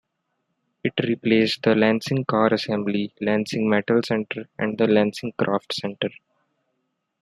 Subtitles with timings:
[0.83, 6.09] It replaced the Lansing Car Assembly, Lansing Metal Center, and the Lansing Craft Center.